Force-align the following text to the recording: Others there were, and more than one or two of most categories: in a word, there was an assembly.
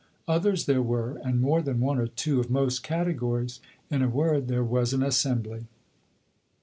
Others 0.27 0.65
there 0.65 0.81
were, 0.81 1.21
and 1.23 1.39
more 1.39 1.61
than 1.61 1.79
one 1.79 1.99
or 1.99 2.07
two 2.07 2.39
of 2.39 2.49
most 2.49 2.81
categories: 2.81 3.59
in 3.91 4.01
a 4.01 4.09
word, 4.09 4.47
there 4.47 4.63
was 4.63 4.93
an 4.93 5.03
assembly. 5.03 5.67